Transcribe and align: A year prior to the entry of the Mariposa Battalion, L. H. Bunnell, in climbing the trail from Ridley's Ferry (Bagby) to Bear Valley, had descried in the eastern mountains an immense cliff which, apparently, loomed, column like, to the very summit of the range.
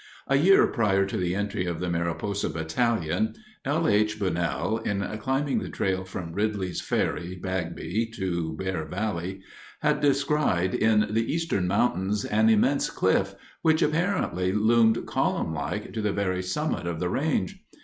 A 0.25 0.35
year 0.37 0.65
prior 0.65 1.05
to 1.05 1.15
the 1.15 1.35
entry 1.35 1.67
of 1.67 1.79
the 1.79 1.87
Mariposa 1.87 2.49
Battalion, 2.49 3.35
L. 3.65 3.87
H. 3.87 4.19
Bunnell, 4.19 4.79
in 4.79 5.03
climbing 5.19 5.59
the 5.59 5.69
trail 5.69 6.05
from 6.05 6.33
Ridley's 6.33 6.81
Ferry 6.81 7.35
(Bagby) 7.35 8.09
to 8.15 8.53
Bear 8.57 8.83
Valley, 8.85 9.41
had 9.81 10.01
descried 10.01 10.73
in 10.73 11.01
the 11.13 11.31
eastern 11.31 11.67
mountains 11.67 12.25
an 12.25 12.49
immense 12.49 12.89
cliff 12.89 13.35
which, 13.61 13.83
apparently, 13.83 14.51
loomed, 14.51 15.05
column 15.05 15.53
like, 15.53 15.93
to 15.93 16.01
the 16.01 16.11
very 16.11 16.41
summit 16.41 16.87
of 16.87 16.99
the 16.99 17.07
range. 17.07 17.59